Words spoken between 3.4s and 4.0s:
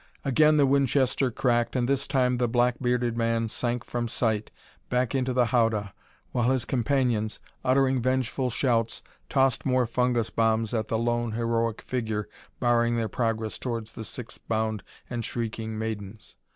sank